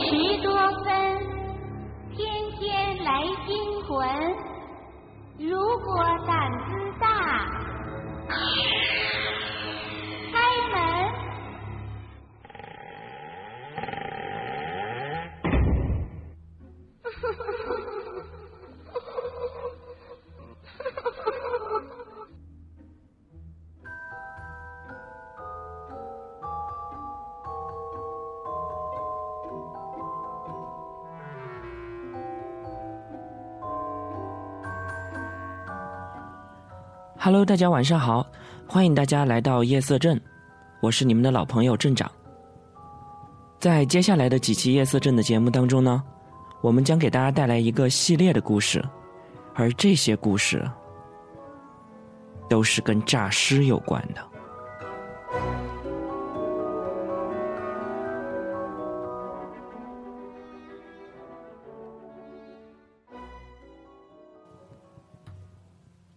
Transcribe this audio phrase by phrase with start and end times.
[0.00, 0.52] 十多
[0.84, 0.92] 分，
[2.14, 4.06] 天天来惊魂。
[5.38, 6.66] 如果胆子
[7.00, 7.06] 大，
[37.26, 38.24] Hello，大家晚上好，
[38.68, 40.20] 欢迎大家来到夜色镇，
[40.80, 42.08] 我是你们的老朋友镇长。
[43.58, 46.00] 在接下来的几期夜色镇的节目当中呢，
[46.60, 48.80] 我们将给大家带来一个系列的故事，
[49.54, 50.70] 而这些故事
[52.48, 54.20] 都是跟诈尸有关的。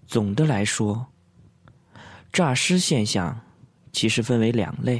[0.09, 1.05] 总的来说，
[2.33, 3.39] 诈尸现象
[3.91, 4.99] 其实分为两类，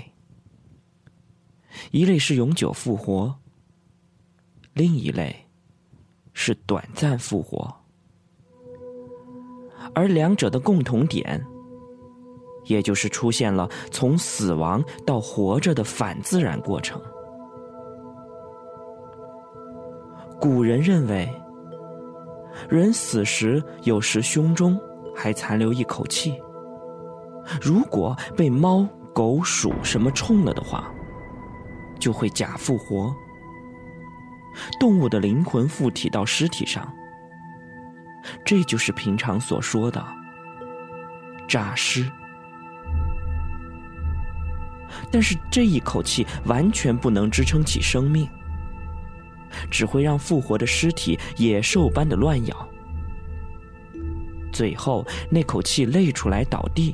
[1.89, 3.35] 一类是永久复活，
[4.73, 5.35] 另一类
[6.33, 7.75] 是短暂复活，
[9.95, 11.43] 而两者的共同点，
[12.65, 17.02] 也就是出现了从死亡到活着的反自然过程。
[20.39, 21.27] 古人认为，
[22.69, 24.80] 人死时有时胸中。
[25.21, 26.41] 还残留一口气。
[27.61, 30.89] 如果被猫、狗、鼠什么冲了的话，
[31.99, 33.13] 就会假复活。
[34.79, 36.89] 动物的灵魂附体到尸体上，
[38.45, 40.01] 这就是平常所说的
[41.49, 42.09] 诈尸。
[45.11, 48.25] 但是这一口气完全不能支撑起生命，
[49.69, 52.68] 只会让复活的尸体野兽般的乱咬。
[54.59, 56.93] 最后那口气累出来倒地，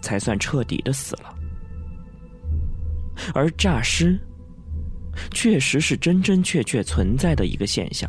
[0.00, 1.34] 才算彻底的死了。
[3.34, 4.16] 而诈尸，
[5.32, 8.08] 确实是真真切切存在的一个现象。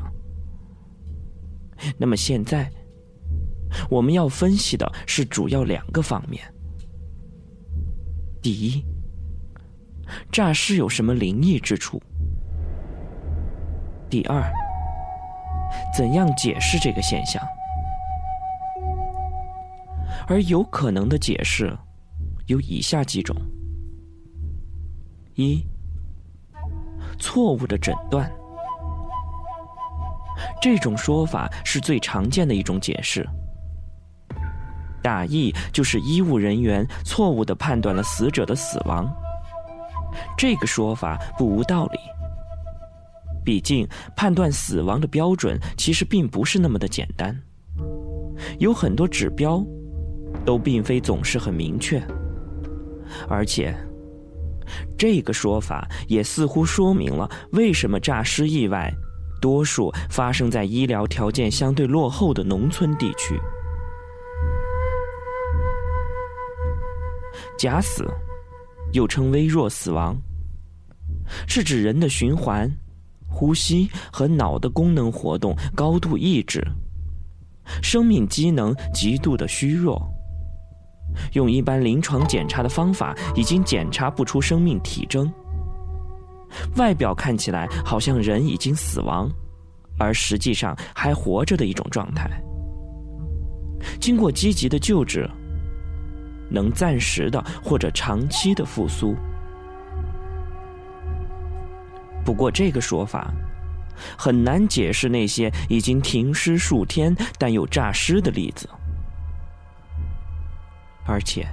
[1.97, 2.72] 那么现在，
[3.90, 6.44] 我们要分析的是主要两个方面：
[8.44, 8.85] 第一，
[10.31, 11.97] 诈尸有什么灵异之处；
[14.07, 14.47] 第二，
[15.97, 17.41] 怎样解释这个现象。
[20.29, 21.75] 而有可能的解释
[22.45, 23.35] 有以下几种：
[25.34, 25.66] 一、
[27.17, 28.31] 错误的诊断，
[30.62, 33.28] 这种说法是最常见的一种解释，
[35.01, 39.11] 大意就是医务人员错误的判断了死者的死亡。
[40.38, 42.00] 这个说法不无道理，
[43.44, 47.35] 毕竟判断死亡的标准其实并不是那么的简单，
[48.59, 49.66] 有很多指标。
[50.49, 52.01] 都并非总是很明确，
[53.27, 53.71] 而且，
[54.97, 58.91] 这个说法也似乎说明了为什么诈尸意外
[59.39, 63.39] 多数发生在医疗条件相对落后的农村地区。
[67.55, 68.03] 假死，
[68.91, 70.19] 又称微弱死亡，
[71.47, 72.67] 是指人的循环、
[73.29, 76.59] 呼吸和脑的功能活动高度抑制，
[77.83, 80.11] 生命机能极度的虚弱。
[81.34, 85.31] 用一般临床检查的方法，已经检查不出生命体征。
[86.78, 89.29] 外表看起来好像人已经死亡，
[90.00, 92.29] 而实际上还活着的一种状态。
[94.00, 95.29] 经过积极的救治，
[96.50, 99.16] 能暂时的或者长期的复苏。
[102.25, 103.31] 不过这个说法
[104.18, 108.69] 很难解释那些已经停尸数天但又诈尸的例子。
[111.09, 111.47] 而且，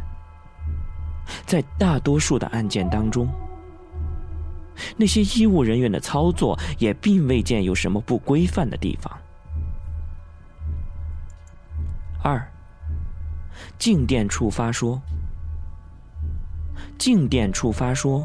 [1.46, 3.26] 在大多数的案件当中，
[4.98, 9.10] 那些医务人员的操作也并未见有什么不规范的地方。
[12.22, 12.46] 二，
[13.78, 15.00] 静电触发说，
[16.98, 18.22] 静电触发说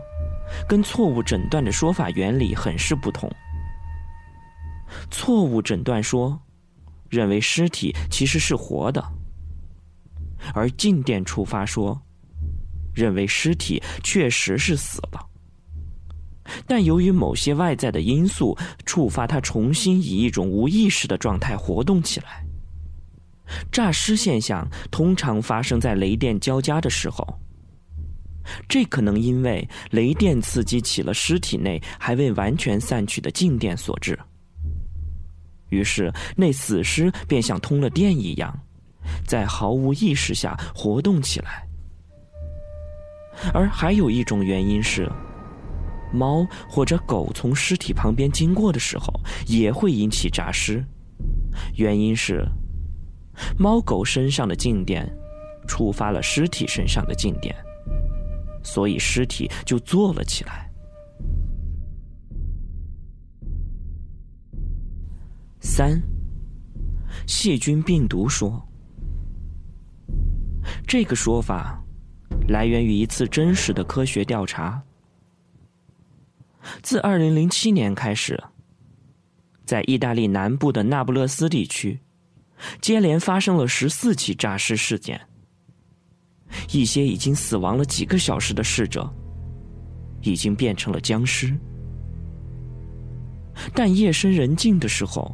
[0.67, 3.33] 跟错误诊断的说法原理很是不同。
[5.09, 6.37] 错误诊断说
[7.09, 9.20] 认为尸体其实是活的。
[10.53, 11.99] 而静电触发说，
[12.93, 15.25] 认为尸体确实是死了，
[16.67, 22.45] 但由于某些外在的因素触发他重新以一种无意识的状态活动起来。
[23.71, 27.25] 诈尸现象通常发生在雷电交加的时候，
[28.67, 34.17] 这可能因为雷电刺激起了尸体内还未完全散去的静电所致。
[35.69, 38.57] 于是，那死尸便像通了电一样，
[39.25, 41.67] 在毫无意识下活动起来。
[43.53, 45.09] 而还有一种原因是，
[46.13, 49.07] 猫或者狗从尸体旁边经过的时候，
[49.47, 50.83] 也会引起诈尸。
[51.75, 52.45] 原因是，
[53.57, 55.09] 猫狗身上的静电
[55.67, 57.55] 触发了尸体身上的静电，
[58.63, 60.69] 所以尸体就坐了起来。
[65.61, 66.01] 三，
[67.27, 68.61] 细菌病毒说，
[70.87, 71.81] 这个说法
[72.47, 74.81] 来源于一次真实的科学调查。
[76.81, 78.41] 自二零零七年开始，
[79.65, 81.99] 在意大利南部的那不勒斯地区，
[82.81, 85.19] 接连发生了十四起诈尸事件。
[86.71, 89.11] 一些已经死亡了几个小时的逝者，
[90.21, 91.57] 已经变成了僵尸，
[93.73, 95.33] 但夜深人静的时候。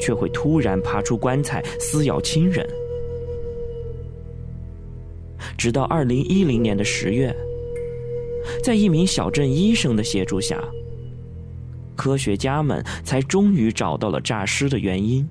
[0.00, 2.68] 却会突然爬出棺材撕咬亲人，
[5.62, 7.32] 直到二零一零年的十月，
[8.64, 10.60] 在一名小镇医生的协助下，
[11.94, 15.24] 科学家们才终于找到了诈尸的原因。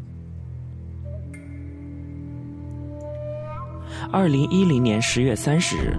[4.09, 5.97] 二零一零年十月三十日，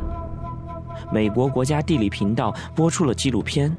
[1.12, 3.70] 美国国家地理频道播出了纪录片《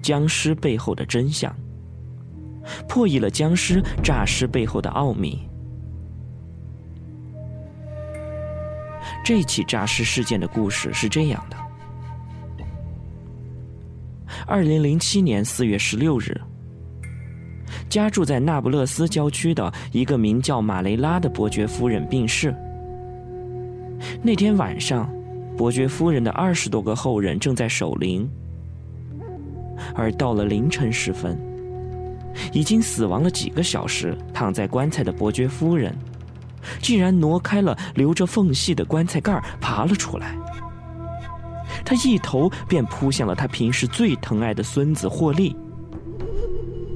[0.00, 1.52] 僵尸背后的真相》。
[2.88, 5.40] 破译了僵尸诈尸背后的奥秘。
[9.24, 11.56] 这起诈尸事件的故事是这样的：
[14.46, 16.38] 二零零七年四月十六日，
[17.88, 22.54] 家住在那不勒斯郊区的一个名叫马雷拉的伯爵夫人病逝。
[24.22, 25.10] 那天晚上，
[25.56, 28.28] 伯爵夫人的二十多个后人正在守灵，
[29.94, 31.34] 而到了凌晨时分。
[32.52, 35.96] 已经死亡了几个小时，躺在棺材的伯爵夫人，
[36.80, 40.36] 竟然挪开了留着缝隙的棺材盖爬了出来。
[41.84, 45.56] 他一头便扑向了他平时最疼爱的孙子霍利，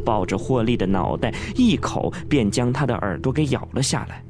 [0.05, 4.23] 抱着霍利的脑袋，一口便将他的耳朵给咬了下来。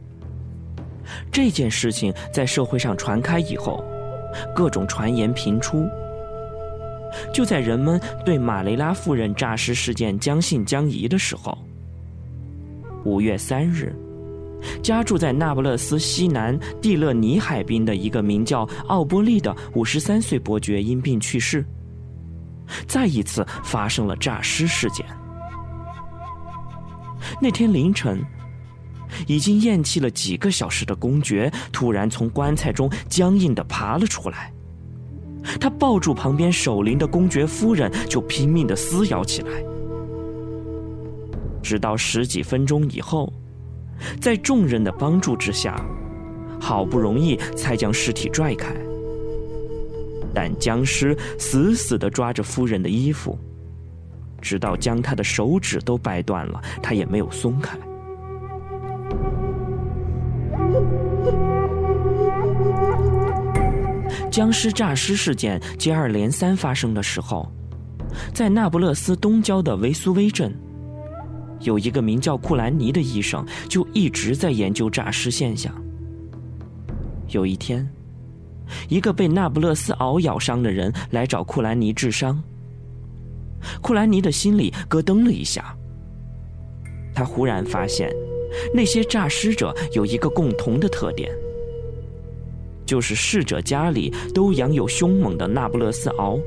[1.30, 3.84] 这件事情在社会上传开以后，
[4.54, 5.86] 各种传言频出。
[7.32, 11.56] 就在人们对马雷拉夫人诈尸事件将信将疑的时候，
[13.04, 13.94] 五月三日，
[14.82, 21.64] 家住在那不勒斯西南蒂勒尼海滨的一个名叫奥波利的五十三岁伯爵因病去世，
[22.86, 25.04] 再一次发生了诈尸事件。
[27.40, 28.24] 那天凌晨，
[29.26, 34.52] 已经咽气了几个小时的公爵突然从棺材中僵硬的爬了出来。
[35.60, 39.50] 他抱住旁边守灵的公爵夫人，就拼命的撕咬起来，
[41.62, 43.32] 直到十几分钟以后，
[44.20, 45.80] 在众人的帮助之下，
[46.60, 48.74] 好不容易才将尸体拽开。
[50.34, 53.38] 但僵尸死死的抓着夫人的衣服，
[54.40, 57.76] 直到将他的手指都掰断了，他也没有松开。
[64.30, 67.50] 僵尸诈尸事件接二连三发生的时候，
[68.32, 70.54] 在那不勒斯东郊的维苏威镇，
[71.60, 75.74] 有一个名叫库兰尼的医生，就一直在研究诈尸现象。
[77.28, 77.88] 有一天，
[78.88, 82.42] 一个被那不勒斯獒咬伤的人来找库兰尼治伤。
[83.82, 85.76] 库兰尼的心里咯噔了一下，
[87.14, 88.10] 他忽然发现，
[88.72, 91.30] 那些诈尸者有一个共同的特点。
[92.86, 96.40] 就是逝者家里都养有凶猛的那不勒斯獒，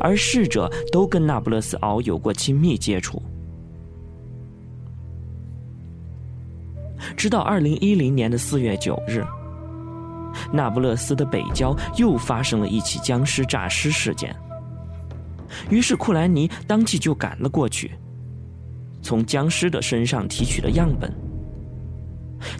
[0.00, 3.22] 而逝者都跟那不勒斯獒有过亲密接触。
[7.20, 9.22] 直到二零一零年的四月九日，
[10.50, 14.34] 那不勒斯的北郊又发生了一起僵尸诈尸事件。
[15.68, 17.90] 于是库兰尼当即就赶了过去，
[19.02, 21.12] 从僵尸的身上提取了样本。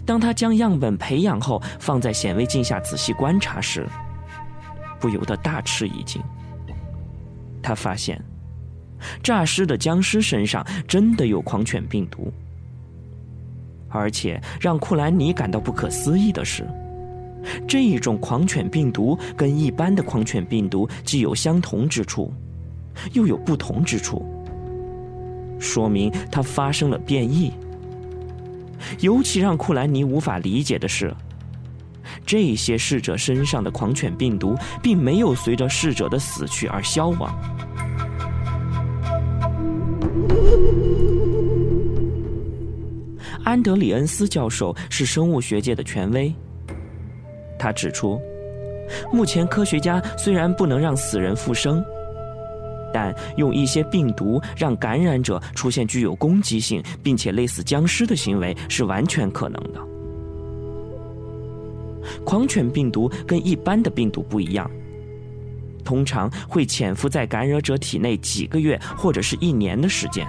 [0.05, 3.89] 当他将样本培养后放在显微镜下仔细观察时，
[4.99, 6.21] 不由得大吃一惊。
[7.63, 8.23] 他发现，
[9.23, 12.31] 诈尸的僵尸身上真的有狂犬病毒，
[13.91, 16.65] 而且让库兰尼感到不可思议的是，
[17.67, 22.33] 这一种狂犬病毒跟一般的狂犬病毒既有相同之处，
[23.13, 24.25] 又有不同之处，
[25.59, 27.51] 说明它发生了变异。
[28.99, 31.13] 尤其让库兰尼无法理解的是，
[32.25, 37.31] 这些逝者身上的狂犬病毒并没有随着逝者的死去而消亡。
[43.43, 46.33] 安德里恩斯教授是生物学界的权威。
[47.57, 48.19] 他指出，
[49.11, 51.83] 目前科学家虽然不能让死人复生，
[52.93, 59.79] 但用一些病毒让感染者出现具有攻击性并且类似僵尸的行为是完全可能的。
[62.25, 64.69] 狂犬病毒跟一般的病毒不一样，
[65.85, 70.27] 通常会潜伏在感染者体内几个月或者是一年的时间。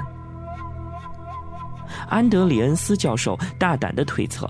[2.13, 4.47] 安德里恩斯教授大胆的推测：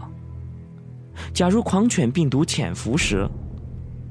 [1.32, 3.24] 假如狂犬病毒潜伏时，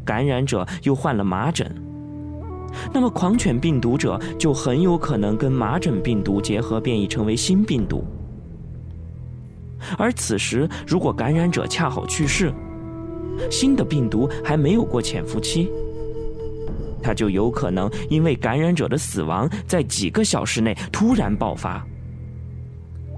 [0.05, 1.69] 感染者又患了麻疹，
[2.93, 8.05] 那么狂犬病毒者就很有可能跟麻疹病毒结合变异成为新病毒。
[9.97, 12.53] 而此时，如果感染者恰好去世，
[13.51, 15.69] 新的病毒还没有过潜伏期，
[17.03, 21.85] 它就有可能因为感染者的死亡，在几个小时内突然爆发。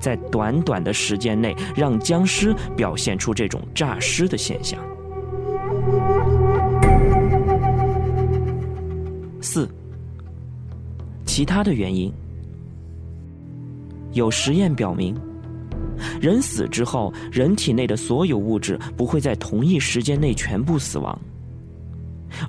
[0.04, 4.78] 在短短的时间内，让僵尸表现出这种诈尸的现象。
[9.40, 9.66] 四，
[11.26, 12.12] 其他的原因，
[14.12, 15.16] 有实验表明，
[16.20, 21.18] 人死之后，人体内的所有物质不会在同一时间内全部死亡，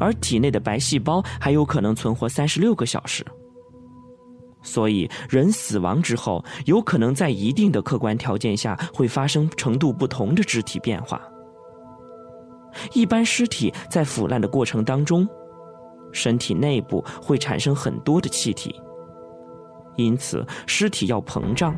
[0.01, 3.25] 而体内的白细胞还有可能存活三十六个小时。
[4.65, 11.21] 所以，人死亡之后，有可能在一定的客观条件下会发生程度不同的肢体变化。
[12.93, 15.29] 一般尸体在腐烂的过程当中，
[16.13, 18.75] 身体内部会产生很多的气体，
[19.97, 21.77] 因此尸体要膨胀。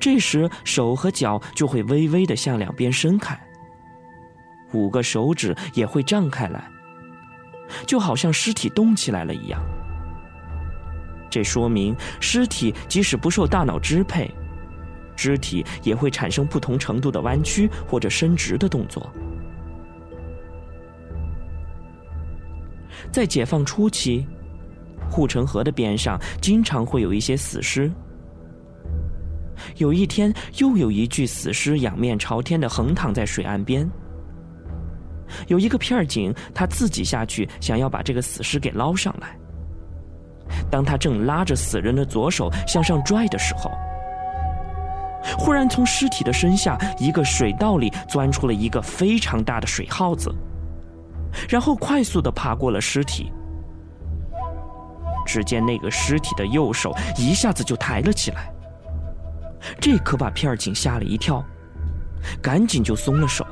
[0.00, 3.38] 这时手和脚就会微微的向两边伸开，
[4.72, 6.66] 五个手指也会胀开来，
[7.86, 9.60] 就好像尸体动起来了一样。
[11.36, 14.26] 这说明，尸体即使不受大脑支配，
[15.14, 19.06] 肢体也会产生不同程度的弯曲或者伸直的动作。
[23.12, 24.26] 在解放初期，
[25.10, 27.92] 护城河的边上经常会有一些死尸。
[29.76, 33.86] 有一天，又有一具死尸仰面朝天的横躺在水岸边。
[35.48, 39.38] 有一个片警，他自己下去，想要把这个死尸给捞上来。
[40.70, 43.70] 当他正拉着死人的左手向上拽的时候，
[45.38, 50.32] 忽然从尸体的身下一个水道里钻出了一个非常大的水耗子，
[51.48, 53.32] 然后快速的爬过了尸体。
[55.26, 58.48] 只见那个尸体的右手一下子就抬了起来，
[59.80, 61.44] 这可把片儿警吓了一跳，
[62.40, 63.44] 赶紧就松了手。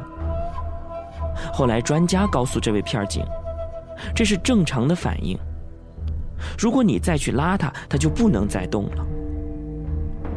[1.52, 3.26] 后来专家告诉这位片儿警，
[4.14, 5.36] 这是正常的反应。
[6.58, 9.06] 如果你再去拉它，它就不能再动了。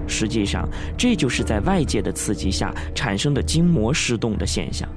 [0.08, 4.88] 实际上，这就是在外界的刺激下产生的筋膜失动的现象。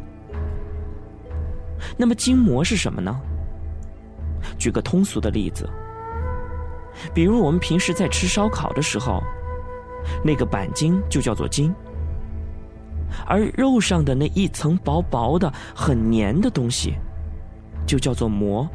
[1.97, 3.21] 那么，筋膜是什么呢？
[4.59, 5.69] 举个通俗的例子，
[7.13, 9.23] 比如我们平时在吃烧烤的时候，
[10.25, 11.75] 那个板筋就叫做筋，
[13.27, 16.95] 而肉上的那一层薄薄的、很黏的东西，
[17.85, 18.69] 就叫做膜。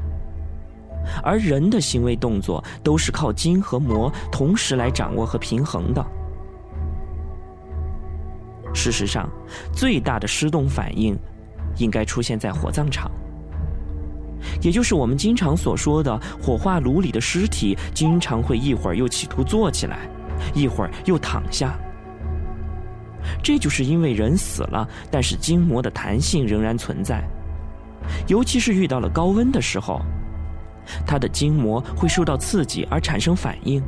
[1.23, 6.05] 而人的行为动作都是靠筋和膜同时来掌握和平衡的。
[8.73, 9.29] 事实上，
[9.73, 11.17] 最大的失动反应
[11.77, 13.09] 应该出现在火葬场，
[14.61, 20.09] 也就是我们经常所说的火化炉里的尸体，经常会一会儿又企图坐起来，
[20.53, 21.73] 一会儿又躺下。
[23.41, 27.23] 这就是因为人死了，但是筋膜的弹性仍然存在，
[28.27, 30.01] 尤其是遇到了高温的时候。
[31.05, 33.81] 它的筋膜会受到刺激而产生反应，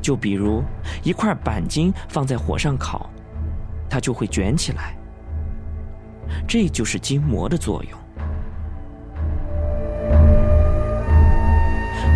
[0.00, 0.62] 就比如
[1.02, 3.08] 一块板筋放在火上烤，
[3.88, 4.96] 它就会卷起来。
[6.46, 7.98] 这就是筋膜的作用。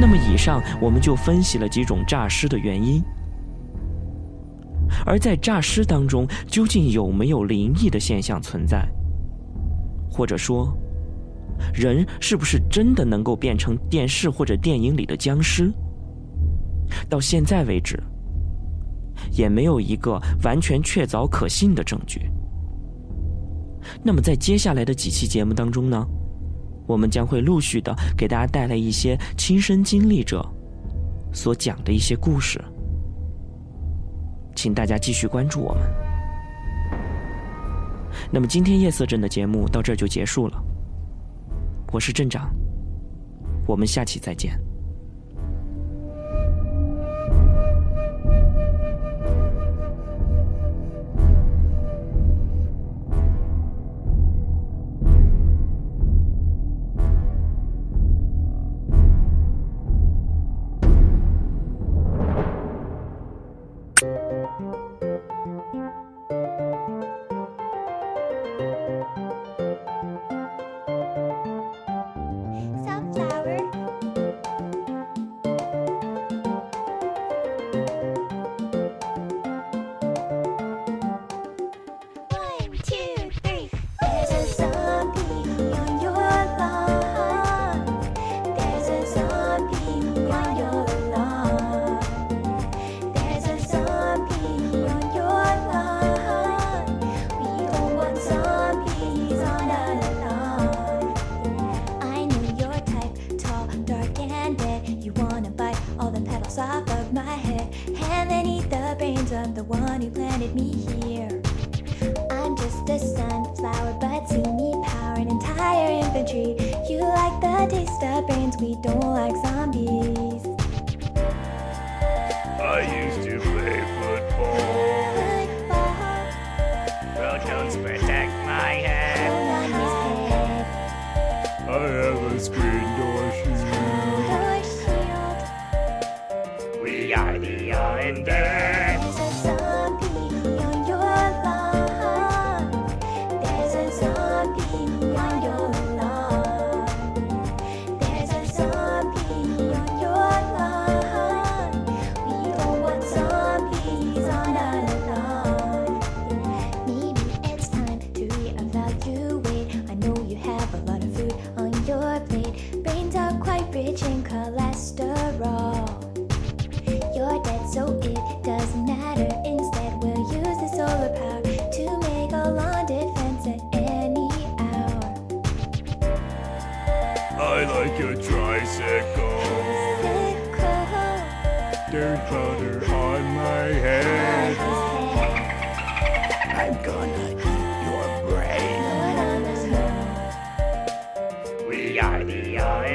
[0.01, 3.03] 那么，以上我们就分析了几种诈尸的原因，
[5.07, 8.87] 而在诈尸当中，究竟有没有灵异的现象存在，
[10.11, 10.77] 或者说？
[11.75, 15.73] 人是不是真的能够变成电视或者电影里的僵尸？
[17.09, 18.01] 到现在为止，
[19.33, 22.31] 也没有一个完全确凿可信的证据。
[24.03, 26.07] 那么，在接下来的几期节目当中呢，
[26.87, 30.45] 我们将会陆续的给大家带来一些亲身经历者
[31.33, 32.63] 所讲的一些故事，
[34.55, 35.83] 请大家继续关注我们。
[38.31, 40.66] 那么今天夜色镇的节目到这就结束了。
[41.93, 42.53] 我是镇长，
[43.67, 44.61] 我们下期再见。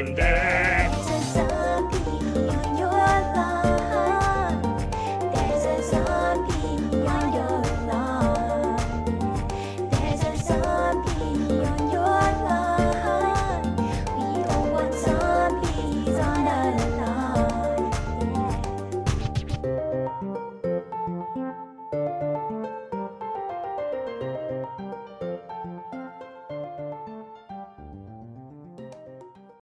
[0.01, 0.30] and down.